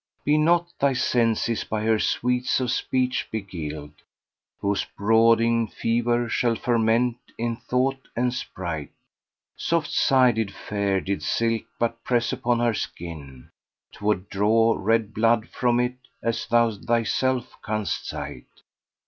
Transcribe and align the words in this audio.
Be 0.25 0.35
not 0.35 0.73
thy 0.79 0.93
senses 0.93 1.63
by 1.63 1.83
her 1.83 1.99
sweets 1.99 2.59
of 2.59 2.71
speech 2.71 3.27
beguiled, 3.31 3.93
* 4.29 4.59
Whose 4.59 4.83
brooding 4.83 5.67
fever 5.67 6.27
shall 6.27 6.55
ferment 6.55 7.17
in 7.37 7.55
thought 7.57 8.07
and 8.15 8.33
sprite: 8.33 8.89
Soft 9.55 9.91
sided 9.91 10.47
Fair[FN#475] 10.49 11.05
did 11.05 11.21
silk 11.21 11.65
but 11.77 12.03
press 12.03 12.33
upon 12.33 12.59
her 12.61 12.73
skin, 12.73 13.51
* 13.69 13.91
'Twould 13.91 14.27
draw 14.27 14.75
red 14.75 15.13
blood 15.13 15.47
from 15.49 15.79
it, 15.79 15.97
as 16.23 16.47
thou 16.47 16.71
thyself 16.71 17.55
canst 17.63 18.07
sight. 18.07 18.47